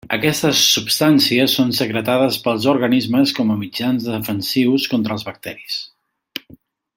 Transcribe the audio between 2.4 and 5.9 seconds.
pels organismes com a mitjans defensius contra els bacteris.